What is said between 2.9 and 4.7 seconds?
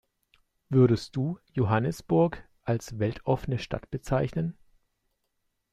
weltoffene Stadt bezeichnen?